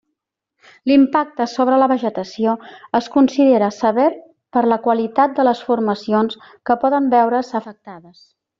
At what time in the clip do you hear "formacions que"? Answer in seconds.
5.69-6.79